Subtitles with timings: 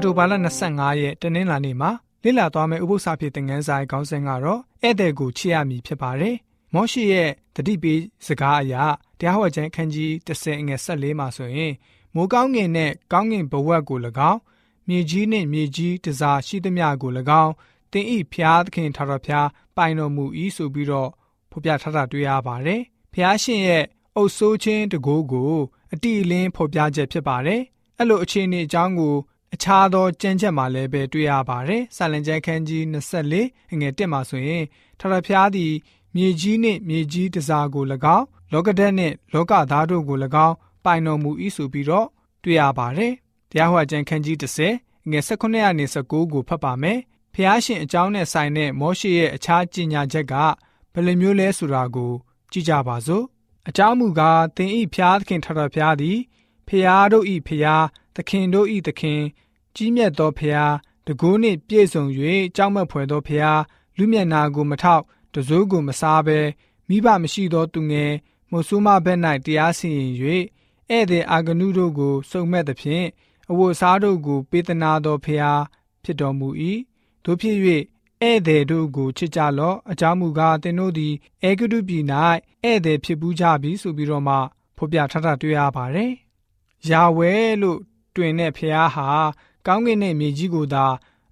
[0.00, 0.34] အော်တိုဘာလ
[0.66, 1.90] 25ရက်တနင်္လာနေ့မှာ
[2.24, 6.36] လေ့လာသွားမယ့်ဥပုသ္စာဖြစ်တဲ့ငန်းဆိုင်ခေါင်းစဉ်ကတော့ဧည့်သည်ကိုချစ်ရမည်ဖြစ်ပါတယ်။
[6.74, 8.74] မောရှိရဲ့တတိပေးစကားအရ
[9.18, 11.72] တရားဟောခြင်းခန်းကြီး30ငွေ14မှာဆိုရင်
[12.14, 13.98] မိုးကောင်းငင်နဲ့ကောင်းငင်ဘဝတ်ကို၎
[14.30, 14.40] င်း
[14.88, 17.10] မြေကြီးနှင့်မြေကြီးတစားရှိသမျှကို၎
[17.42, 17.52] င်း
[17.92, 20.24] တင်ဤဖျားသခင်ထာတော်ဖျားပိုင်တော်မူ၏
[20.56, 21.10] ဆိုပြီးတော့
[21.50, 22.80] ဖော်ပြထားတာတွေ့ရပါတယ်။
[23.14, 23.84] ဖျားရှင်ရဲ့
[24.16, 25.54] အုပ်ဆိုးခြင်းတကိုးကို
[25.92, 27.60] အတိအလင်းဖော်ပြချက်ဖြစ်ပါတယ်။
[27.98, 29.16] အဲ့လိုအခြေအနေအကြောင်းကို
[29.54, 34.64] အခြားသောကြံချက်မှာလည်းပဲတွေ့ရပါတယ်။စာလံကျမ်းခန်းကြီး24အငယ်1မှာဆိုရင်
[34.98, 35.72] ထထဖျားသည်
[36.16, 37.84] မြေကြီးနှင့်မြေကြီးတစားကို၎
[38.16, 42.06] င်းလောကဓာတ်နှင့်လောကသားတို့ကို၎င်းပိုင်တော်မူ၏ဆိုပြီးတော့
[42.42, 43.12] တွေ့ရပါတယ်။
[43.50, 46.98] တရားဟောကျမ်းခန်းကြီး30ငယ်18ရာနေ19ကိုဖတ်ပါမယ်။
[47.34, 50.34] ဖျားရှင်အကြောင်းနဲ့ဆိုင်တဲ့မောရှေရဲ့အခြားကြီးညာချက်က
[50.92, 52.12] ဘယ်လိုမျိုးလဲဆိုတာကို
[52.52, 53.24] ကြည့်ကြပါစို့။
[53.68, 56.18] အကြောင်းမူကားသင်ဤဖျားသခင်ထထဖျားသည်
[56.68, 59.20] ဖျားတို့ဤဖျား သခင်တို့ဤသခင်
[59.76, 60.72] ကြီးမြတ်သောဖျား
[61.06, 62.04] တကိုးနှင့်ပြည့်စုံ၍
[62.56, 63.60] ကြောက်မက်ဖွယ်သောဖျား
[63.96, 65.02] လူမျက်နာကိုမထောက်
[65.34, 66.38] တစိုးကိုမစားဘဲ
[66.88, 68.12] မိဘမရှိသောသူငယ်
[68.50, 70.46] မဆုမဘက်၌တရားစီရင်၍ဧည့်
[71.10, 73.06] သည်အာဂနုတို့ကိုစုံမဲ့သဖြင့်
[73.50, 75.60] အဝတ်စားတို့ကိုပေးသနာသောဖျား
[76.04, 76.48] ဖြစ်တော်မူ၏
[77.24, 77.84] တို့ဖြစ်၍ဧည့်
[78.46, 82.04] သည်တို့ကိုချစ်ကြလော့အကြောင်းမူကားသင်တို့သည်အေဂုတုပြည်၌
[82.64, 84.36] ဧည့်သည်ဖြစ်ပူးကြပြီဆိုပြီးတော့မှ
[84.76, 86.12] ဖော်ပြထားတာတွေ့ရပါတယ်
[86.88, 87.32] ယာဝဲ
[87.62, 87.78] လို့
[88.20, 89.08] တွင်တဲ့ဖျားဟာ
[89.66, 90.86] ကောင်းကင်နဲ့မြေကြီးကိုသာ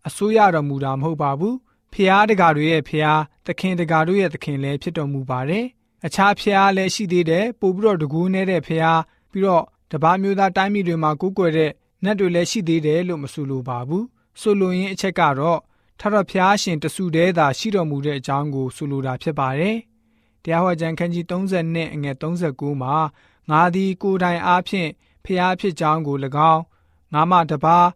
[0.09, 1.57] အစိုးရတော်မူတာမဟုတ်ပါဘူး
[1.93, 5.67] ဖျားတကာတွေရဲ့ဖျားသခင်တကာတို့ရဲ့သခင်လည်းဖြစ်တော်မူပါတယ်
[6.07, 9.01] အခြားဖျားလည်းရှိသေးတယ်ပို့ပြီးတော့တကူးနေတဲ့ဖျား
[9.31, 11.71] ပြီးတော့တပားမျိုးသားတိုင်းပြည်တွေမှာကိုးကွယ်တဲ့
[12.05, 14.05] နတ်တွေလည်းရှိသေးတယ်လို့မဆိုလိုပါဘူး
[14.41, 15.61] ဆိုလိုရင်းအချက်ကတော့
[16.01, 19.77] ထထဖျားရှင်တဆူတည်းသာရှိတော်မူတဲ့အကြောင်းကိုဆိုလိုတာဖြစ်ပါတယ်
[20.43, 22.95] တရားဟောကြံခန်းကြီး30နဲ့အငယ်39မှာ
[23.51, 24.91] ငါသည်ကိုယ်တိုင်အားဖြင့်
[25.25, 26.17] ဖျားဖြစ်ကြောင်းကို၎
[26.53, 26.63] င်း
[27.13, 27.87] ငါမှတပါး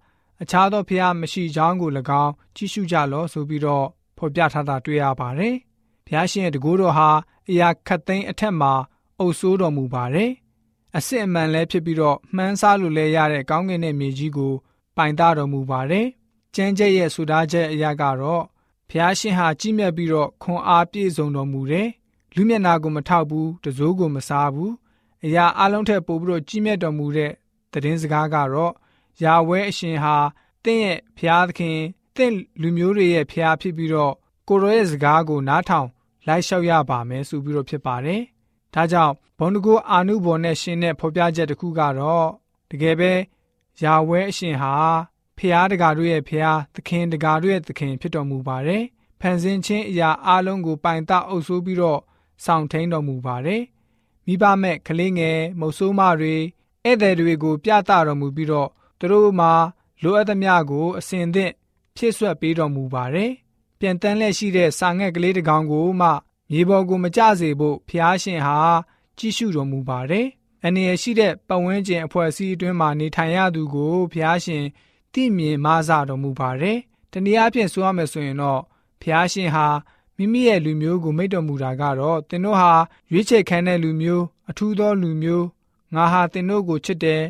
[0.43, 1.91] အခြားသောဖျားမရှိကြောင်းကို၎
[2.23, 5.55] င်းကြည့်ရှုကြလော့ဆိုပြီးတော့ဖော်ပြထားတာတွေ့ရပါတယ်။
[6.07, 7.11] ဘုရားရှင်ရဲ့တကူတော်ဟာ
[7.49, 8.73] အရာခတ်သိမ်းအထက်မှာ
[9.19, 10.31] အုပ်ဆိုးတော်မူပါတယ်။
[10.97, 14.53] အစစ်အမှန်လည်းဖြစ်ပြီးတော့မှန်းဆလို့လည်းရတဲ့ကောင်းကင်နဲ့မြေကြီးကို
[14.97, 16.07] ပိုင်တတော်မူပါတယ်။
[16.55, 18.43] ကျမ်းကျက်ရဲ့ဆူသားချက်အရာကတော့
[18.89, 21.89] ဘုရားရှင်ဟာကြီးမြတ်ပြီးတော့ခွန်အားပြည့်စုံတော်မူတယ်။
[22.35, 24.73] လူမျက်နာကိုမထောက်ဘူးတစိုးကိုမစားဘူး။
[25.25, 27.33] အရာအလုံးထက်ပိုပြီးတော့ကြီးမြတ်တော်မူတဲ့
[27.73, 28.73] သတင်းစကားကတော့
[29.23, 30.17] ယာဝဲအရှင်ဟာ
[30.65, 31.79] တင့်ရဲ့ဖျားသခင်
[32.17, 34.15] တင့်လူမျိုးတွေရဲ့ဖျားဖြစ်ပြီးတော့
[34.49, 35.89] ကိုရောရဲ့စကားကိုနားထောင်
[36.27, 38.21] လိုက်လျှောက်ရပါမယ်ဆိုပြီးတော့ဖြစ်ပါတယ်။
[38.75, 42.29] ဒါကြောင့်ဘုံတကူအာနုဘော်နဲ့ရှင်တဲ့ဖော်ပြချက်တစ်ခုကတော့
[42.71, 43.13] တကယ်ပဲ
[43.83, 44.75] ယာဝဲအရှင်ဟာ
[45.39, 48.83] ဖျားတကာတို့ရဲ့ဖျားသခင်တကာတို့ရဲ့သခင်ဖြစ်တော်မူပါတယ်။
[49.21, 52.01] ဖန်ဆင်းခြင်းအရာအလုံးကိုပိုင်တအုပ်ဆိုးပြီးတော့
[52.45, 53.63] ဆောင်ထိန်တော်မူပါတယ်။
[54.27, 56.35] မိဘမဲ့ကလေးငယ်မုတ်ဆိုးမတွေ
[56.85, 58.69] ဧည့်သည်တွေကို ပြသတော်မူပြီးတော့
[59.03, 59.53] သူတို့မှာ
[60.03, 61.53] လိုအပ်သမျှကိုအစဉ်သင့်
[61.97, 63.31] ဖြည့်ဆွတ်ပေးတော်မူပါတယ်။
[63.79, 66.09] ပြန်တန်းလက်ရှိတဲ့စာငှက်ကလေးတစ်ကောင်ကိုမှ
[66.51, 68.59] မြေပေါ်ကိုမကျစေဖို့ဖျားရှင်ဟာ
[69.19, 70.27] ကြည့်ရှုတော်မူပါတယ်။
[70.65, 74.65] အနေရရှိတဲ့ပတ်ဝန်းကျင်အဖွဲ့အစည်းအတွင်းမှာနေထိုင်ရသူကိုဖျားရှင်
[75.13, 76.79] သိမြင်မဆတော်မူပါတယ်။
[77.13, 78.61] တနည်းအားဖြင့်ဆိုရမယ်ဆိုရင်တော့
[79.03, 79.67] ဖျားရှင်ဟာ
[80.17, 82.73] မိမိရဲ့လူမျိုးကိုမိတ်တော်မူတာကတော့သင်တို့ဟာ
[83.13, 85.47] ရွေးချယ်ခံတဲ့လူမျိုးအထူးသောလူမျိုး
[85.95, 87.23] ငါဟာသင်တို့ကိုချစ်တယ်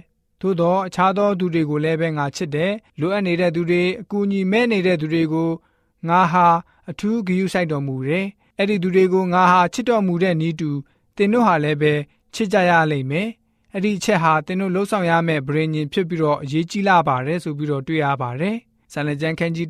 [0.43, 5.51] သို့သောအခြားသောသူတွေကိုလည်းပဲငါချစ်တယ်လိုအပ်နေတဲ့သူတွေအကူအညီမဲ့နေတဲ့သူတွေကို
[6.09, 6.47] ငါဟာ
[6.91, 8.27] အထူးဂရုစိုက်တော်မူတယ်
[8.59, 10.71] အဲ့ဒီသူတွေကိုငါဟာချစ်တော်မူတဲ့ဤတူ
[11.17, 11.93] သင်တို့ဟာလည်းပဲ
[12.35, 13.29] ချစ်ကြရလိမ့်မယ်
[13.73, 18.57] အဲ့ဒီအချက်ဟာသင်တို့လှုပ်ဆောင်ရမယ့်ဗြေညင်ဖြစ်ပြီးတော့အရေးကြီးလာပါတယ်ဆိုပြီးတော့တွေ့ရပါတယ်
[18.93, 19.69] ဆန်လကျန်ခန်းကြီး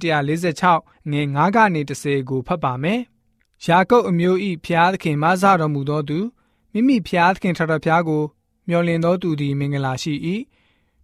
[0.53, 3.00] 146ငွေ9ကနေ30ကိုဖတ်ပါမယ်
[3.66, 6.19] ယာကုပ်အမျိုးဤဖျားသခင်မဆတော်မူသောသူ
[6.72, 8.22] မိမိဖျားသခင်ထထဖျားကို
[8.69, 10.15] မျော်လင့်သောသူသည်မင်္ဂလာရှိ၏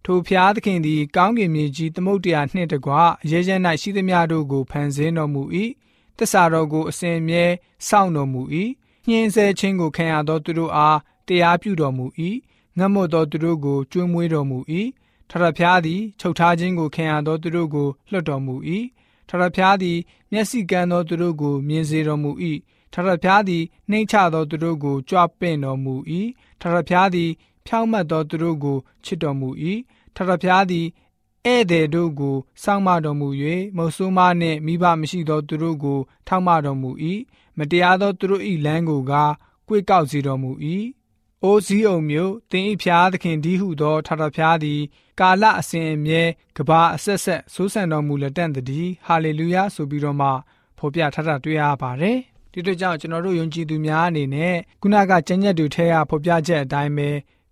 [0.05, 2.91] ထိုဖျားသခင်သည် ကောင်းကင်မြေကြီးသမုတ်တရားနှင့်တကွ
[3.23, 3.51] အရေးကျ၌
[3.81, 5.43] ရှိသမျှတို့ကိုဖန်ဆင်းတော်မူ၏
[6.17, 7.45] တစ္ဆာတော်ကိုအစဉ်မြဲ
[7.87, 8.41] စောင့်တော်မူ၏
[9.07, 12.05] ညှင်းဆဲခြင်းကိုခံရသောသူတို့အားတရားပြုတော်မူ၏
[12.77, 14.59] ငတ်မွတ်သောသူတို့ကိုကျွေးမွေးတော်မူ၏
[15.29, 18.55] ထထဖျားသည်ချုပ်ထားခြင်းကိုခံရသောသူတို့ကိုလွှတ်တော်မူ၏
[19.29, 19.97] ထထဖျားသည်
[20.31, 22.31] မျက်စိကန်းသောသူတို့ကိုမြင်စေတော်မူ၏
[22.93, 25.95] ထထဖျားသည်နှိမ့်ချသောသူတို့ကိုကြွပင့်တော်မူ၏
[26.61, 27.29] ထထဖျားသည်
[27.65, 29.49] ဖြောင့်မတ်သောသူတို့ကိုချစ်တော်မူ၏
[30.15, 30.87] ထထဖျားသည်
[31.45, 33.27] ဧည့်သည်တို့ကိုစောင့်မတော်မူ၍
[33.77, 36.91] မုတ်ဆိုးမနှင့်မိဘမရှိသောသူတို့ကို ထောက်မတော်မူ၏
[37.57, 39.33] မတရားသောသူတို့၏လမ်းကိုကား
[39.67, 40.51] ကွေ့ကောက်စေတော်မူ၏
[41.43, 44.81] အိုးစည်းအောင်မျိုးတင်ဤဖျားသခင်ဒီဟုသောထထဖျားသည်
[45.19, 46.23] ကာလအစဉ်အမြဲ
[46.57, 50.29] ကဘာအဆက်ဆက်ဆိုးဆန်တော်မူလက်တန့်တည်းဟာလေလုယာဆိုပြီးတော့မှ
[50.77, 52.17] ဖော်ပြထထတွေ့ရပါတယ်
[52.51, 57.09] ဒီတို့ကြောင့်ကျွန်တော်တို့ယုံကြည်သူများအနေနဲ့ခုနကကျမ်းညက်တွေထဲရဖော်ပြချက်အတိုင်းပဲ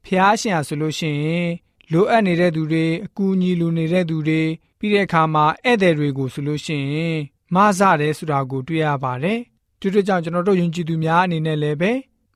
[0.07, 1.49] ဖျားရှင်ဟာဆိုလို့ရှိရင်
[1.91, 4.41] လိုအပ်နေတဲ့သူတွေအကူအညီလိုနေတဲ့သူတွေ
[4.79, 7.17] ပြီးတဲ့အခါမှာဧည့်သည်တွေကိုဆိုလို့ရှိရင်
[7.55, 9.39] မဆတယ်ဆိုတာကိုတွေ့ရပါတယ်။
[9.79, 11.91] ဒီတို့ကြောင့်ကျွန်တော်တို့ယုံကြည်သူများအနေနဲ့လည်းပဲ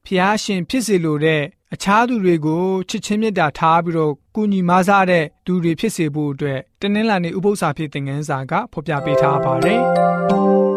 [0.06, 1.42] ဖျားရှင်ဖြစ်စေလိုတဲ့
[1.74, 9.82] အခြားသူတွေကိုချစ်ချင်းမေတ္တာထားပြီးတော့ကုညီမဆတဲ့သူတွေဖြစ်စေဖို့အတွက်တင်းနှင်းလာနေဥပု္ပ္ပစာဖြစ်တဲ့ငန်းစာကဖော်ပြပေးထားပါတယ်။